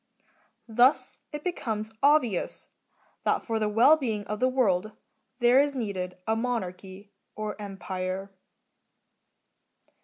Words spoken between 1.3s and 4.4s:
it becomes obvious that for the well being of